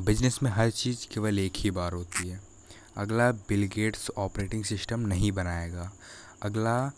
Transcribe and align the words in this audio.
Business 0.00 0.38
में 0.42 0.50
हर 0.50 0.70
चीज़ 0.70 1.06
केवल 1.08 1.38
एक 1.38 1.52
ही 1.56 1.70
बार 1.70 1.92
होती 1.92 2.28
है। 2.28 2.40
अगला 2.96 3.30
बिल 3.48 3.66
गेट्स 3.66 4.10
ऑपरेटिंग 4.18 4.64
सिस्टम 4.64 5.00
नहीं 5.00 5.30
बनाएगा। 5.32 5.90
अगला 6.42 6.92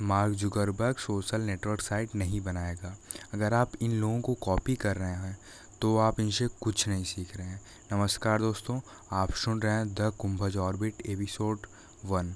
Mark 0.00 0.34
Zuckerberg 0.34 0.96
social 0.96 1.40
network 1.40 1.80
site 1.80 2.14
नहीं 2.14 2.40
बनाएगा। 2.40 2.96
अगर 3.34 3.54
आप 3.54 3.72
इन 3.80 3.92
लोगों 3.92 4.20
को 4.20 4.34
कॉपी 4.34 4.74
कर 4.76 4.96
रहे 4.96 5.14
हैं 5.16 5.38
तो 5.80 5.96
आप 5.98 6.20
इनसे 6.20 6.48
कुछ 6.60 6.86
नहीं 6.88 7.04
सीख 7.04 7.36
रहे 7.36 7.46
हैं। 7.46 7.60
नमस्कार 7.92 8.40
दोस्तों, 8.40 8.80
आप 9.12 9.32
सुन 9.34 9.62
रहे 9.62 9.72
हैं 9.72 9.94
the 9.94 10.12
Kumbhaj 10.18 10.56
orbit 10.56 11.06
episode 11.06 11.66
one. 12.04 12.34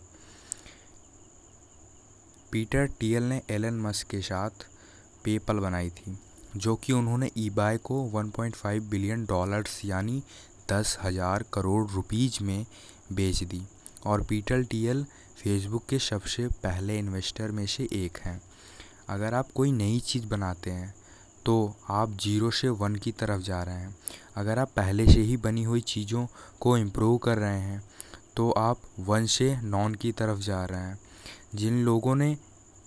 Peter 2.52 2.86
Thiel 3.00 3.22
ने 3.22 3.42
एलन 3.50 3.80
मस्क 3.80 4.06
के 4.06 4.20
साथ 4.22 4.66
पेपल 5.24 5.58
बनाई 5.58 5.90
थी। 5.90 6.18
जो 6.56 6.74
कि 6.76 6.92
उन्होंने 6.92 7.30
ईबाय 7.38 7.76
को 7.78 8.02
1.5 8.12 8.88
बिलियन 8.90 9.24
डॉलर्स 9.24 9.80
यानी 9.84 10.22
दस 10.72 10.96
हज़ार 11.02 11.44
करोड़ 11.52 11.86
रुपीज़ 11.90 12.42
में 12.44 12.64
बेच 13.12 13.42
दी। 13.44 13.62
और 14.06 14.22
पीटर 14.22 14.62
टीएल 14.62 15.04
फेसबुक 15.38 15.84
के 15.88 15.98
सबसे 15.98 16.46
पहले 16.62 16.98
इन्वेस्टर 16.98 17.50
में 17.50 17.66
से 17.66 17.88
एक 17.94 18.18
हैं। 18.18 18.40
अगर 19.08 19.34
आप 19.34 19.50
कोई 19.54 19.72
नई 19.72 20.00
चीज़ 20.00 20.26
बनाते 20.26 20.70
हैं 20.70 20.94
तो 21.46 21.54
आप 21.90 22.10
ज़ीरो 22.22 22.50
से 22.50 22.68
वन 22.70 22.96
की 22.96 23.12
तरफ़ 23.12 23.42
जा 23.42 23.62
रहे 23.62 23.74
हैं। 23.74 23.94
अगर 24.36 24.58
आप 24.58 24.70
पहले 24.76 25.06
से 25.06 25.20
ही 25.20 25.36
बनी 25.36 25.62
हुई 25.64 25.80
चीज़ों 25.82 26.26
को 26.60 26.76
इम्प्रूव 26.78 27.16
कर 27.18 27.38
रहे 27.38 27.60
हैं 27.60 27.82
तो 28.36 28.50
आप 28.50 28.80
वन 29.00 29.26
से 29.26 29.56
नॉन 29.62 29.94
की 29.94 30.12
तरफ़ 30.12 30.40
जा 30.40 30.64
रहे 30.64 30.80
हैं। 30.80 30.98
जिन 31.54 31.82
लोगों 31.84 32.14
ने 32.14 32.36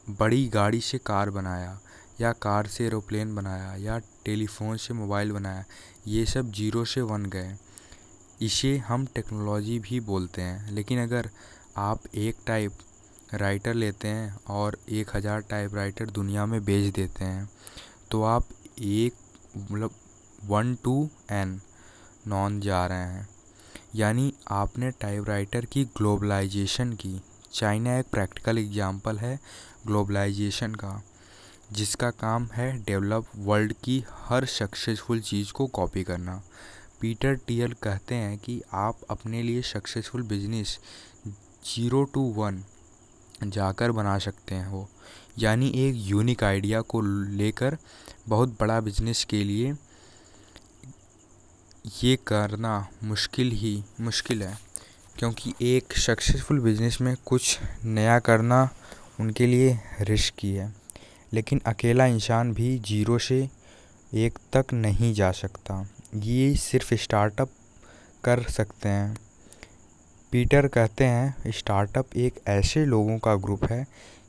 बड़ी 0.10 0.46
गाड़ी 0.48 0.82
से 0.82 0.98
कार 0.98 1.30
बनाया 1.30 1.80
या 2.24 2.32
कार 2.42 2.68
से 2.68 2.86
एरोप्लेन 2.86 3.36
बनाया 3.36 3.76
या 3.78 3.98
टेलीफोन 4.26 4.78
से 4.78 4.94
मोबाइल 4.94 5.32
बनाया, 5.32 5.64
ये 6.08 6.26
सब 6.28 6.52
ज़ीरो 6.54 6.86
से 6.86 7.02
वन 7.04 7.26
गए। 7.28 7.56
इसे 8.42 8.78
हम 8.88 9.06
टेक्नोलॉजी 9.16 9.78
भी 9.80 10.00
बोलते 10.02 10.42
हैं, 10.42 10.72
लेकिन 10.72 11.02
अगर 11.02 11.30
आप 11.80 12.16
एक 12.16 12.36
टाइप 12.48 12.78
राइटर 13.34 13.74
लेते 13.76 14.08
हैं 14.08 14.38
और 14.50 14.78
एक 14.92 15.16
हज़ार 15.16 15.42
टाइप 15.50 15.76
राइटर 15.76 16.10
दुनिया 16.12 16.46
में 16.46 16.64
बेच 16.66 16.94
देते 16.96 17.26
हैं 17.26 17.50
तो 18.12 18.24
आप 18.24 18.48
एक 18.80 19.14
मतलब 19.54 19.92
वन 20.46 20.76
टू 20.84 20.98
एन 21.32 21.60
नॉन 22.28 22.60
जा 22.62 22.86
रहे 22.88 23.08
हैं। 23.08 23.28
यानी 23.96 24.34
आपने 24.52 24.92
टाइप 25.02 25.30
राइटर 25.30 25.66
की 25.66 25.84
ग्लोबलाइजेशन 25.98 26.94
की। 26.96 27.20
चाइना 27.54 27.98
एक 28.00 28.06
प्रैक्टिकल 28.12 28.58
एग्ज़ाम्पल 28.58 29.18
है 29.18 29.40
ग्लोबलाइजेशन 29.88 30.76
का। 30.76 31.02
जिसका 31.74 32.10
काम 32.12 32.48
है 32.54 32.72
डेवलप 32.86 33.26
वर्ल्ड 33.38 33.74
की 33.84 34.04
हर 34.10 34.46
सक्सेसफुल 34.48 35.20
चीज़ 35.22 35.52
को 35.54 35.68
कॉपी 35.70 36.04
करना। 36.04 36.42
पीटर 37.02 37.36
टीएल 37.48 37.74
कहते 37.84 38.16
हैं 38.16 38.38
कि 38.38 38.62
आप 38.74 39.00
अपने 39.10 39.42
लिए 39.44 39.62
successful 39.64 40.22
business 40.24 40.78
zero 41.28 42.04
to 42.04 42.22
one 42.34 42.64
जाकर 43.46 43.92
बना 43.92 44.18
सकते 44.20 44.56
हैं। 44.56 44.68
वो 44.68 44.88
यानी 45.40 45.72
एक 45.78 45.96
यूनिक 46.00 46.44
आइडिया 46.44 46.82
को 46.84 47.02
लेकर 47.02 47.78
बहुत 48.28 48.58
बड़ा 48.60 48.80
बिज़नेस 48.82 49.24
के 49.24 49.44
लिए 49.44 49.74
ये 51.96 52.16
करना 52.28 52.76
मुश्किल 53.04 53.52
ही 53.54 53.84
मुश्किल 54.02 54.44
है, 54.44 54.58
क्योंकि 55.18 55.54
एक 55.64 55.98
सक्सेसफुल 56.00 56.60
बिज़नेस 56.60 56.98
में 57.02 57.16
कुछ 57.26 57.60
नया 57.86 58.20
करना 58.22 58.68
उनके 59.20 59.48
लिए 59.48 59.78
रिस्की 60.02 60.52
है। 60.52 60.72
लेकिन 61.34 61.62
अकेला 61.66 62.06
इंसान 62.06 62.54
भी 62.54 62.80
ज़ीरो 62.80 63.20
से 63.20 63.50
एक 64.14 64.40
तक 64.56 64.66
नहीं 64.74 65.14
जा 65.14 65.32
सकता। 65.32 65.90
ये 66.16 66.56
सिर्फ़ 66.56 66.94
स्टार्टअप 66.94 67.50
कर 68.24 68.44
सकते 68.44 68.90
हैं। 68.90 69.18
पीटर 70.32 70.68
कहते 70.68 71.04
हैं, 71.04 71.36
स्टार्टअप 71.48 72.06
एक 72.16 72.34
ऐसे 72.48 72.86
लोगों 72.86 73.18
का 73.18 73.36
ग्रुप 73.36 73.66
है 73.66 73.88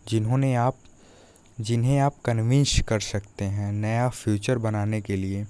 जिन्होंने 0.08 0.54
आप, 0.54 0.76
जिन्हें 1.60 1.98
आप 1.98 2.14
कन्विंस 2.24 2.80
कर 2.88 3.00
सकते 3.00 3.44
हैं 3.44 3.72
नया 3.72 4.08
फ्यूचर 4.08 4.58
बनाने 4.58 5.00
के 5.00 5.16
लिए। 5.16 5.46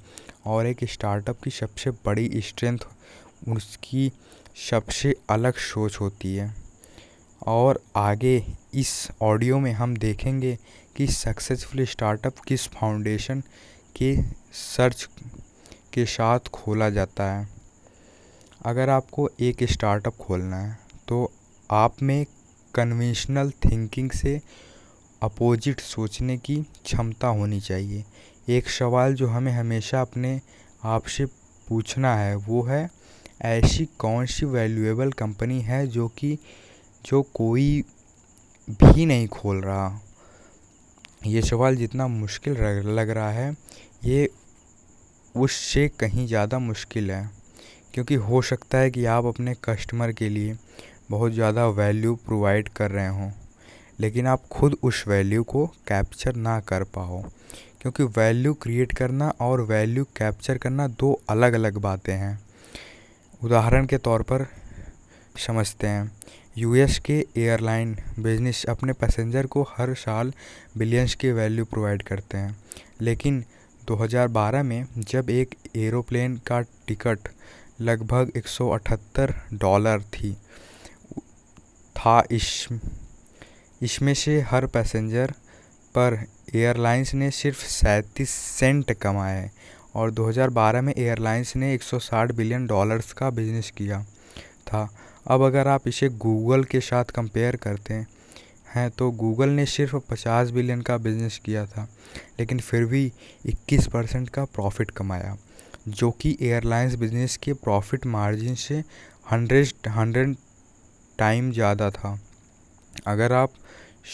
और 0.47 0.67
एक 0.67 0.77
स्टार्टअप 0.85 1.43
की 1.43 1.51
सबसे 1.51 1.91
बड़ी 1.91 2.41
स्ट्रेंथ, 2.41 2.79
उसकी 3.49 4.13
सबसे 4.71 5.15
अलग 5.31 5.55
सोच 5.55 6.01
होती 6.01 6.35
है। 6.37 6.55
और 7.47 7.83
आगे 7.97 8.47
इस 8.75 9.09
ऑडियो 9.23 9.59
में 9.59 9.73
हम 9.73 9.97
देखेंगे 9.97 10.59
कि 10.97 11.07
सक्सेसफुल 11.07 11.85
स्टार्टअप 11.85 12.39
किस 12.39 12.67
फाउंडेशन 12.69 13.41
के 13.97 14.17
सर्च 14.53 15.09
के 15.93 16.05
साथ 16.07 16.41
खोला 16.41 16.91
जाता 16.91 17.33
है। 17.33 17.49
अगर 18.65 18.89
आपको 18.89 19.31
एक 19.41 19.63
स्टार्टअप 19.65 20.17
खोलना 20.17 20.57
है 20.57 20.79
तो 21.09 21.33
आप 21.71 22.03
में 22.03 22.27
कन्वेंशनल 22.75 23.51
थिंकिंग 23.51 24.11
से 24.11 24.41
अपोजिट 25.23 25.81
सोचने 25.81 26.39
की 26.39 26.57
क्षमता 26.85 27.29
होनी 27.29 27.61
चाहिए। 27.61 28.05
एक 28.49 28.69
सवाल 28.69 29.15
जो 29.15 29.29
हमें 29.29 29.53
हमेशा 29.53 30.01
अपने 30.01 30.41
आप 30.85 31.07
से 31.07 31.27
पूछना 31.69 32.17
है, 32.17 32.35
वो 32.37 32.63
है, 32.63 32.91
ऐसी 33.43 33.85
कौन 33.99 34.27
सी 34.27 34.47
वैल्यूएबल 34.47 35.13
कंपनी 35.13 35.61
है 35.61 35.87
जो 35.87 36.09
कि, 36.09 36.39
जो 37.07 37.23
कोई 37.23 37.85
भी 38.71 39.07
नहीं 39.07 39.29
खोल 39.29 39.61
रहा? 39.61 40.01
ये 41.27 41.43
सवाल 41.43 41.77
जितना 41.77 42.07
मुश्किल 42.09 42.57
लग 42.89 43.11
रहा 43.11 43.31
है, 43.31 43.57
ये 44.05 44.29
उससे 45.35 45.89
कहीं 46.01 46.27
ज़्यादा 46.27 46.59
मुश्किल 46.59 47.11
है, 47.11 47.31
क्योंकि 47.95 48.15
हो 48.17 48.41
सकता 48.43 48.79
है 48.79 48.91
कि 48.91 49.05
आप 49.07 49.27
अपने 49.27 49.55
कस्टमर 49.65 50.13
के 50.13 50.29
लिए 50.29 50.57
बहुत 51.11 51.33
ज़्यादा 51.33 51.67
वैल्यू 51.69 52.15
प्रोवाइड 52.27 52.69
कर 52.69 52.91
रहे 52.91 53.09
हों, 53.09 53.31
लेकिन 54.01 54.27
आप 54.27 54.47
खुद 54.49 54.77
उस 54.83 55.05
वैल्यू 55.09 55.43
को 55.45 55.67
कैप्चर 55.89 56.37
ना 56.37 56.59
कर 56.63 56.85
पाओ, 56.95 57.23
क्योंकि 57.83 58.03
वैल्यू 58.19 58.55
क्रिएट 58.55 58.93
करना 58.93 59.29
और 59.41 59.61
वैल्यू 59.63 60.05
कैप्चर 60.17 60.59
करना 60.59 60.87
दो 60.91 61.13
अलग 61.31 61.53
अलग 61.53 61.77
बातें 61.79 62.15
हैं। 62.15 62.39
उदाहरण 63.43 63.87
के 63.87 63.99
तौर 63.99 64.23
पर 64.23 64.47
समझते 65.47 65.87
हैं 65.87 66.11
यूएस 66.59 66.99
के 66.99 67.27
एयरलाइन 67.37 67.97
बिज़नेस 68.19 68.65
अपने 68.69 68.93
पैसेंजर 68.93 69.47
को 69.47 69.63
हर 69.63 69.95
साल 69.95 70.33
बिलियंस 70.79 71.15
की 71.15 71.31
वैल्यू 71.31 71.65
प्रोवाइड 71.65 72.03
करते 72.03 72.39
हैं। 72.39 72.57
लेकिन 73.01 73.45
2012 73.89 74.63
में 74.63 74.87
जब 74.99 75.31
एक 75.31 75.55
एरोप्लेन 75.77 76.37
का 76.37 76.61
टिकट 76.61 77.19
लगभग 77.81 78.33
178 78.37 79.33
डॉलर 79.53 80.03
थी, 80.03 80.33
था 81.97 82.25
इस, 82.31 82.69
इसमें 83.83 84.15
से 84.15 84.41
हर 84.41 84.67
पैसेंजर 84.67 85.31
पर 85.99 86.25
एयरलाइंस 86.55 87.15
ने 87.15 87.31
सिर्फ़ 87.31 87.65
सैंतीस 87.65 88.31
सेंट 88.31 88.93
कमाए 88.93 89.51
और 89.95 90.11
2012 90.11 90.81
में 90.81 90.95
एयरलाइंस 90.99 91.57
ने 91.57 91.79
160 91.79 92.33
बिलियन 92.33 92.67
डॉलर्स 92.67 93.13
का 93.13 93.31
बिज़नेस 93.31 93.73
किया 93.77 94.03
था। 94.67 94.89
अब 95.27 95.43
अगर 95.43 95.69
आप 95.69 95.89
इसे 95.89 96.09
गूगल 96.19 96.65
के 96.65 96.81
साथ 96.83 97.05
कंपेयर 97.15 97.57
करते 97.59 97.95
हैं 98.75 98.91
तो 98.91 99.11
गूगल 99.13 99.49
ने 99.51 99.65
सिर्फ़ 99.67 99.97
पचास 100.11 100.51
बिलियन 100.51 100.81
का 100.83 100.97
बिज़नेस 100.99 101.41
किया 101.45 101.65
था, 101.67 101.87
लेकिन 102.39 102.59
फिर 102.61 102.85
भी 102.85 103.05
इक्कीस 103.47 103.87
परसेंट 103.89 104.29
का 104.29 104.45
प्रॉफिट 104.47 104.91
कमाया, 104.91 105.37
जो 105.89 106.11
कि 106.13 106.37
एयरलाइंस 106.43 106.95
बिज़नेस 106.95 107.37
के 107.37 107.53
प्रॉफिट 107.55 108.07
मार्जिन 108.09 108.55
से 108.57 108.83
हंड्रेड 109.27 109.89
हंड्रेड 109.89 110.35
टाइम 111.19 111.51
ज़्यादा 111.53 111.91
था। 111.91 112.19
अगर 113.07 113.33
आप 113.33 113.53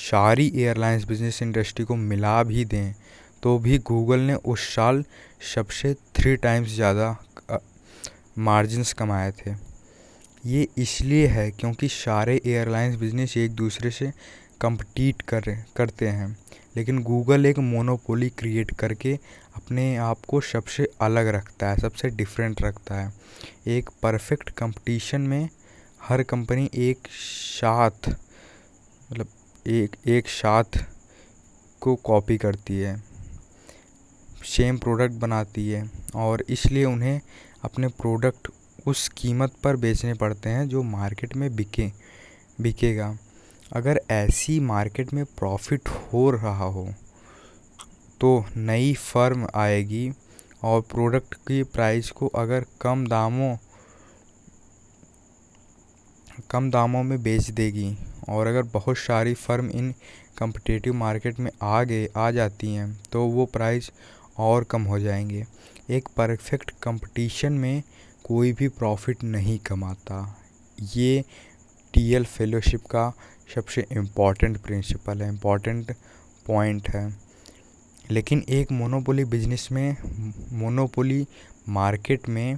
सारी 0.01 0.47
एयरलाइंस 0.57 1.05
बिज़नेस 1.05 1.43
इंडस्ट्री 1.43 1.85
को 1.85 1.97
मिला 1.97 2.43
भी 2.43 2.65
दें 2.67 2.95
तो 3.43 3.59
भी 3.59 3.79
गूगल 3.81 4.21
ने 4.21 4.35
उस 4.35 4.69
साल 4.75 5.05
सबसे 5.55 5.95
थ्री 6.17 6.37
टाइम्स 6.39 6.69
ज़्यादा 6.71 7.17
मार्जिन्स 8.41 8.93
कमाए 8.93 9.31
थे। 9.39 9.55
ये 10.47 10.67
इसलिए 10.79 11.27
है 11.27 11.51
क्योंकि 11.51 11.89
सारे 11.89 12.41
एयरलाइंस 12.47 12.95
बिज़नेस 12.97 13.37
एक 13.37 13.51
दूसरे 13.51 13.91
से 13.91 14.13
कम्पटीट 14.61 15.23
कर 15.23 15.51
करते 15.77 16.09
हैं। 16.09 16.37
लेकिन 16.77 17.03
गूगल 17.03 17.47
एक 17.47 17.59
मोनोपोली 17.59 18.29
क्रिएट 18.29 18.71
करके 18.71 19.13
अपने 19.57 19.97
आप 19.97 20.25
को 20.29 20.41
सबसे 20.41 20.89
अलग 21.01 21.29
रखता 21.29 21.71
है, 21.71 21.77
सबसे 21.77 22.09
डिफरेंट 22.09 22.63
रखता 22.63 22.95
है। 22.95 23.13
एक 23.67 23.91
परफेक्ट 24.03 24.51
कंपटीशन 24.51 25.21
में 25.21 25.49
हर 26.03 26.23
कंपनी 26.23 26.71
एक 26.75 27.09
साथ 27.11 28.09
मतलब 29.11 29.27
एक 29.67 29.97
एक 30.09 30.29
साथ 30.29 30.85
को 31.81 31.95
कॉपी 31.97 32.37
करती 32.39 32.79
है 32.79 32.97
सेम 34.47 34.79
प्रोडक्ट 34.79 35.15
बनाती 35.15 35.69
है 35.71 35.91
और 36.17 36.45
इसलिए 36.49 36.85
उन्हें 36.85 37.21
अपने 37.65 37.89
प्रोडक्ट 37.89 38.49
उस 38.87 39.09
कीमत 39.09 39.53
पर 39.63 39.77
बेचने 39.77 40.15
पड़ते 40.15 40.49
हैं 40.49 40.69
जो 40.69 40.83
मार्केट 40.83 41.37
में 41.37 41.55
बिके, 41.57 41.91
बिकेगा। 42.61 43.19
अगर 43.73 44.01
ऐसी 44.11 44.61
मार्केट 44.61 45.13
में 45.15 45.25
प्रॉफिट 45.25 45.89
हो 45.89 46.31
रहा 46.31 46.65
हो 46.65 46.95
तो 48.21 48.45
नई 48.57 48.95
फर्म 48.95 49.49
आएगी 49.55 50.13
और 50.63 50.81
प्रोडक्ट 50.81 51.35
की 51.35 51.63
प्राइस 51.63 52.11
को 52.11 52.27
अगर 52.27 52.65
कम 52.81 53.07
दामों 53.07 53.57
कम 56.51 56.71
दामों 56.71 57.03
में 57.03 57.23
बेच 57.23 57.51
देगी 57.51 57.97
और 58.29 58.47
अगर 58.47 58.63
बहुत 58.63 58.97
सारी 58.97 59.35
फर्म 59.35 59.71
इन 59.71 59.95
कम्पटिटिव 60.39 60.95
मार्केट 60.95 61.41
में 61.41 61.51
आ 61.63 61.83
गए 61.83 62.09
आ 62.17 62.31
जाती 62.31 62.75
हैं 62.75 63.01
तो 63.13 63.25
वो 63.27 63.47
प्राइस 63.47 63.91
और 64.39 64.65
कम 64.65 64.83
हो 64.83 64.99
जाएँगे। 64.99 65.47
एक 65.91 66.09
परफेक्ट 66.09 66.71
कंपटीशन 66.83 67.53
में 67.53 67.83
कोई 68.31 68.53
भी 68.53 68.69
प्रॉफिट 68.69 69.25
नहीं 69.25 69.59
कमाता। 69.59 70.43
ये 70.97 71.25
टी 71.95 72.13
एल 72.13 72.25
फेलोशिप 72.25 72.81
का 72.81 73.13
सबसे 73.55 73.87
इंपॉर्टेंट 73.93 74.59
प्रिंसिपल 74.59 75.23
है, 75.23 75.29
इंपॉर्टेंट 75.29 75.95
पॉइंट 76.47 76.89
है। 76.89 77.17
लेकिन 78.11 78.45
एक 78.49 78.73
मोनोपोली 78.73 79.25
बिज़नेस 79.25 79.69
में, 79.73 79.97
मोनोपोली 80.53 81.27
मार्केट 81.69 82.29
में 82.29 82.57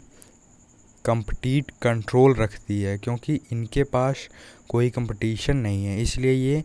कंपटीट 1.05 1.71
कंट्रोल 1.83 2.35
रखती 2.35 2.83
है, 2.83 2.99
क्योंकि 2.99 3.41
इनके 3.53 3.85
पास 3.85 4.29
कोई 4.69 4.91
कंपटीशन 4.91 5.57
नहीं 5.57 5.85
है, 5.85 6.03
इसलिए 6.03 6.33
ये 6.33 6.65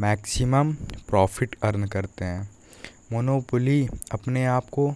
मैक्सिमम 0.00 0.72
प्रॉफिट 1.08 1.56
अर्न 1.62 1.86
करते 1.86 2.24
हैं। 2.24 2.50
मोनोपोली 3.12 3.88
अपने 4.12 4.46
आप 4.46 4.68
को 4.68 4.94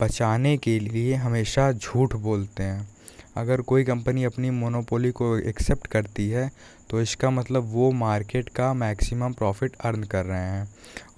बचाने 0.00 0.56
के 0.56 0.78
लिए 0.80 1.14
हमेशा 1.14 1.70
झूठ 1.72 2.14
बोलते 2.16 2.62
हैं। 2.62 2.88
अगर 3.36 3.60
कोई 3.62 3.84
कंपनी 3.84 4.24
अपनी 4.24 4.50
मोनोपोली 4.52 5.10
को 5.12 5.36
एक्सेप्ट 5.38 5.86
करती 5.86 6.28
है 6.28 6.50
तो 6.90 7.00
इसका 7.00 7.30
मतलब 7.30 7.70
वो 7.72 7.90
मार्केट 7.92 8.48
का 8.48 8.72
मैक्सिमम 8.74 9.32
प्रॉफिट 9.32 9.76
अर्न 9.80 10.02
कर 10.04 10.24
रहे 10.24 10.40
हैं। 10.40 10.68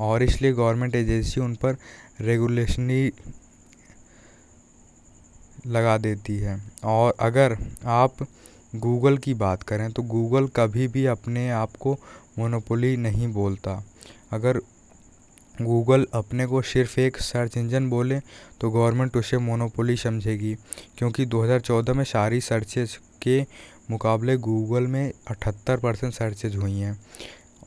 और 0.01 0.23
इसलिए 0.23 0.53
गवर्नमेंट 0.53 0.95
एजेंसी 0.95 1.41
उन 1.41 1.55
पर 1.55 1.77
रेगुलेशनी 2.21 3.11
लगा 5.67 5.97
देती 5.99 6.37
है। 6.39 6.61
और 6.85 7.15
अगर 7.21 7.57
आप 7.87 8.27
गूगल 8.73 9.19
की 9.19 9.35
बात 9.35 9.63
करें 9.63 9.91
तो 9.93 10.03
गूगल 10.05 10.47
कभी 10.57 10.87
भी 10.89 11.05
अपने 11.07 11.49
आप 11.51 11.77
को 11.81 11.97
मोनोपोली 12.39 12.97
नहीं 12.97 13.33
बोलता। 13.33 13.83
अगर 14.33 14.61
गूगल 15.63 16.07
अपने 16.15 16.47
को 16.47 16.61
सिर्फ़ 16.63 16.99
एक 17.01 17.17
सर्च 17.17 17.57
इंजन 17.57 17.89
बोले 17.91 18.19
तो 18.61 18.71
गवर्नमेंट 18.71 19.17
उसे 19.17 19.39
मोनोपोली 19.39 19.97
समझेगी, 19.97 20.55
क्योंकि 20.99 21.27
2014 21.27 21.95
में 21.95 22.05
सारी 22.05 22.41
सर्चेज 22.41 22.99
के 23.23 23.41
मुकाबले 23.91 24.37
गूगल 24.37 24.87
में 24.87 25.13
अठहत्तर 25.29 25.77
परसेंट 25.77 26.13
सर्चेज 26.13 26.57
हुई 26.57 26.79
हैं। 26.79 26.99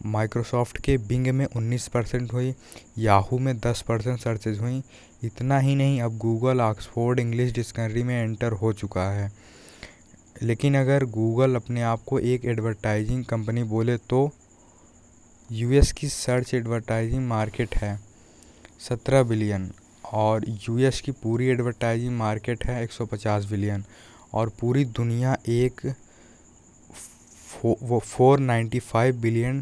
माइक्रोसॉफ्ट 0.06 0.78
के 0.78 0.98
बिंग 0.98 1.28
में 1.28 1.46
19 1.48 1.88
परसेंट 1.88 2.34
हुई, 2.34 2.54
याहू 2.98 3.40
में 3.40 3.58
10 3.60 3.82
परसेंट 3.82 4.20
सर्चेज 4.20 4.60
हुई। 4.60 4.82
इतना 5.24 5.60
ही 5.60 5.76
नहीं, 5.76 6.02
अब 6.02 6.18
गूगल 6.18 6.62
ऑक्सफोर्ड 6.62 7.20
इंग्लिश 7.20 7.54
डिक्शनरी 7.54 8.04
में 8.04 8.24
एंटर 8.24 8.52
हो 8.52 8.74
चुका 8.74 9.10
है। 9.12 9.32
लेकिन 10.44 10.78
अगर 10.78 11.06
गूगल 11.06 11.56
अपने 11.56 11.82
आप 11.82 12.04
को 12.08 12.20
एक 12.20 12.46
एडवर्टाइजिंग 12.46 13.26
कंपनी 13.26 13.64
बोले 13.64 13.98
तो 13.98 14.30
यूएस 15.52 15.92
की 15.92 16.08
सर्च 16.08 16.54
एडवर्टाइजिंग 16.54 17.28
मार्केट 17.28 17.76
है, 17.76 18.00
सत्रह 18.80 19.24
बिलियन 19.24 19.70
और 20.14 20.46
यूएस 20.50 21.00
की 21.02 21.12
पूरी 21.14 21.48
एडवर्टाइजिंग 21.48 22.18
मार्केट 22.18 22.66
है 22.66 22.84
150 22.84 23.46
बिलियन 23.46 23.84
और 24.34 24.50
पूरी 24.60 24.86
दुनिया 24.86 25.36
एक 25.50 25.82
वो 27.66 28.00
फोर 28.00 28.40
नाइन्टी 28.40 28.80
फाइव 28.80 29.18
बिलियन 29.18 29.62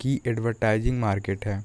की 0.00 0.20
एडवर्टाइजिंग 0.26 1.00
मार्केट 1.00 1.46
है। 1.46 1.62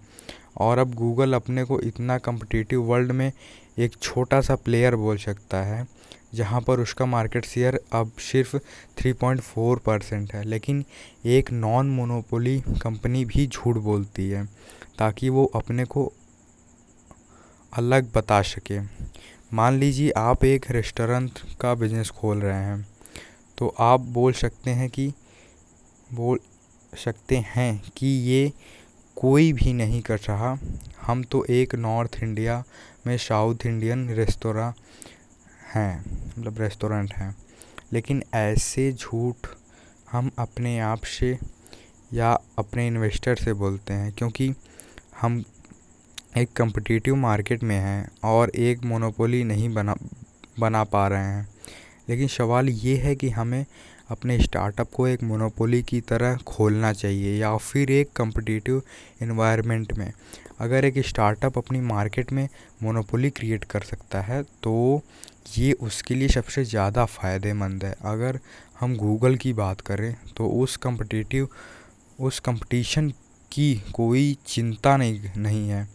और 0.58 0.78
अब 0.78 0.94
गूगल 0.94 1.34
अपने 1.34 1.64
को 1.64 1.80
इतना 1.82 2.18
कम्पिटिटिव 2.18 2.84
वर्ल्ड 2.84 3.12
में 3.12 3.32
एक 3.78 3.96
छोटा 4.02 4.42
सा 4.42 4.56
प्लेयर 4.56 4.96
बोल 4.96 5.18
सकता 5.18 5.64
है। 5.64 5.88
जहाँ 6.34 6.62
पर 6.62 6.80
उसका 6.80 7.06
मार्केट 7.06 7.46
शेयर 7.46 7.80
अब 7.94 8.12
सिर्फ़ 8.22 8.56
3.4 8.98 9.80
परसेंट 9.80 10.34
है, 10.34 10.44
लेकिन 10.44 10.84
एक 11.28 11.52
नॉन 11.52 11.90
मोनोपोली 11.90 12.60
कंपनी 12.82 13.24
भी 13.26 13.48
झूठ 13.48 13.78
बोलती 13.80 14.30
है, 14.30 14.46
ताकि 15.00 15.30
वो 15.30 15.46
अपने 15.56 15.86
को 15.86 16.12
अलग 17.74 18.12
बता 18.16 18.42
सके। 18.42 18.80
मान 19.54 19.80
लीजिए 19.80 20.12
आप 20.18 20.44
एक 20.46 20.66
रेस्टोरेंट 20.72 21.40
का 21.62 21.74
बिज़नेस 21.76 22.10
खोल 22.10 22.42
रहे 22.42 22.64
हैं 22.64 22.88
तो 23.58 23.76
आप 23.80 24.00
बोल 24.10 24.34
सकते 24.34 24.72
हैं 24.72 24.90
कि, 24.90 25.12
बोल 26.14 26.40
सकते 26.94 27.38
हैं 27.48 27.82
कि 27.98 28.08
ये 28.08 28.52
कोई 29.18 29.52
भी 29.54 29.74
नहीं 29.74 30.02
कर 30.02 30.20
रहा। 30.20 30.58
हम 31.02 31.24
तो 31.24 31.44
एक 31.46 31.74
नॉर्थ 31.76 32.18
इंडिया 32.24 32.64
में 33.08 33.18
साउथ 33.18 33.66
इंडियन 33.66 34.08
रेस्तोरां 34.10 34.72
हैं 35.76 36.00
मतलब 36.40 36.60
रेस्टोरेंट 36.60 37.14
हैं। 37.14 37.36
लेकिन 37.94 38.24
ऐसे 38.34 38.92
झूठ 38.94 39.48
हम 40.12 40.32
अपने 40.40 40.80
आप 40.80 41.04
से 41.04 41.38
या 42.14 42.32
अपने 42.58 42.88
इन्वेस्टर 42.88 43.36
से 43.36 43.54
बोलते 43.54 43.94
हैं, 43.94 44.12
क्योंकि 44.12 44.54
हम 45.22 45.44
एक 46.38 46.52
कम्पिटिटिव 46.54 47.16
मार्केट 47.16 47.64
में 47.64 47.76
हैं 47.76 48.10
और 48.24 48.50
एक 48.50 48.84
मोनोपोली 48.84 49.44
नहीं 49.44 49.74
बना 49.74 49.96
बना 50.60 50.84
पा 50.84 51.08
रहे 51.08 51.26
हैं। 51.26 51.48
लेकिन 52.10 52.28
सवाल 52.28 52.70
ये 52.70 52.96
है 52.98 53.16
कि 53.16 53.30
हमें 53.30 53.66
अपने 54.10 54.38
स्टार्टअप 54.40 54.92
को 54.92 55.08
एक 55.08 55.24
मोनोपोली 55.24 55.82
की 55.84 56.02
तरह 56.02 56.36
खोलना 56.48 56.92
चाहिए 56.94 57.40
या 57.40 57.56
फिर 57.58 57.92
एक 57.92 58.12
कम्पिटिटिव 58.12 58.82
इन्वायरमेंट 59.22 59.94
में। 59.94 60.12
अगर 60.60 60.86
एक 60.86 60.98
स्टार्टअप 61.00 61.58
अपनी 61.58 61.80
मार्केट 61.80 62.32
में 62.32 62.48
मोनोपोली 62.84 63.30
क्रिएट 63.30 63.64
कर 63.64 63.82
सकता 63.82 64.22
है 64.22 64.42
तो 64.44 65.02
ये 65.50 65.72
उसके 65.82 66.16
लिए 66.16 66.28
सबसे 66.30 66.64
ज़्यादा 66.66 67.06
फ़ायदेमंद 67.08 67.84
है। 67.84 67.96
अगर 68.06 68.40
हम 68.80 68.96
गूगल 68.98 69.36
की 69.36 69.54
बात 69.54 69.82
करें 69.82 70.16
तो 70.38 70.48
उस 70.56 70.78
कम्पिटिटिव 70.78 71.48
उस 72.20 72.40
कंपटीशन 72.40 73.10
की 73.52 73.74
कोई 73.94 74.38
चिंता 74.48 74.96
नहीं 74.98 75.32
नहीं 75.38 75.70
है। 75.70 75.88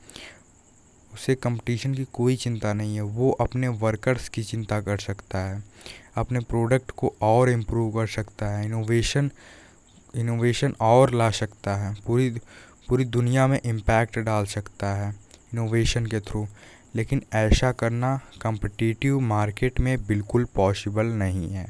उसे 1.12 1.35
कंपटीशन 1.37 1.95
की 1.95 2.05
कोई 2.12 2.37
चिंता 2.37 2.73
नहीं 2.73 2.95
है। 2.97 3.03
वो 3.03 3.31
अपने 3.41 3.69
वर्कर्स 3.69 4.29
की 4.29 4.43
चिंता 4.45 4.81
कर 4.81 4.99
सकता 4.99 5.39
है, 5.41 5.62
अपने 6.17 6.41
प्रोडक्ट 6.43 6.91
को 6.91 7.12
और 7.23 7.51
इम्प्रूव 7.51 7.91
कर 7.93 8.06
सकता 8.09 8.47
है, 8.49 8.65
इनोवेशन 8.67 9.31
इनोवेशन 10.15 10.75
और 10.83 11.15
ला 11.15 11.31
सकता 11.33 11.75
है, 11.77 11.95
पूरी 12.06 12.31
पूरी 12.89 13.05
दुनिया 13.06 13.47
में 13.47 13.61
इम्पैक्ट 13.61 14.19
डाल 14.21 14.45
सकता 14.47 14.95
है 14.95 15.11
इनोवेशन 15.55 16.06
के 16.06 16.21
थ्रू। 16.21 16.47
लेकिन 16.94 17.23
ऐसा 17.32 17.70
करना 17.73 18.17
कम्पटिटिव 18.43 19.20
मार्केट 19.20 19.81
में 19.81 19.96
बिल्कुल 20.06 20.44
पॉसिबल 20.55 21.06
नहीं 21.06 21.50
है। 21.50 21.67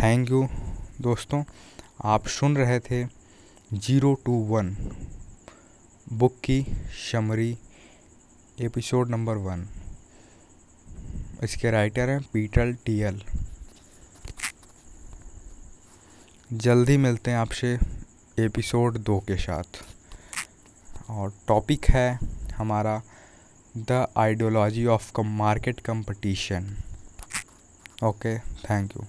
थैंक 0.00 0.30
यू 0.30 0.48
दोस्तों। 1.00 1.42
आप 2.04 2.26
सुन 2.28 2.56
रहे 2.56 2.78
थे 2.80 3.04
ज़ीरो 3.74 4.14
टू 4.26 4.32
वन 4.32 4.76
बुक 6.12 6.36
की 6.44 6.62
शमरी 7.10 7.56
एपिसोड 8.60 9.08
नंबर 9.08 9.36
वन 9.36 9.66
इसके 11.42 11.70
राइटर 11.70 12.10
हैं 12.10 12.20
पीटल 12.32 12.72
टीएल 12.86 13.22
जल्दी 16.52 16.96
मिलते 16.96 17.30
हैं 17.30 17.38
आपसे 17.38 17.78
एपिसोड 18.38 18.98
दो 18.98 19.18
के 19.18 19.36
साथ। 19.36 19.84
और 21.12 21.32
टॉपिक 21.48 21.86
है 21.90 22.08
हमारा 22.56 23.00
the 23.80 24.06
ideology 24.18 24.84
of 24.94 25.10
market 25.36 25.80
competition 25.80 26.74
okay 28.04 28.38
thank 28.38 28.96
you 28.96 29.04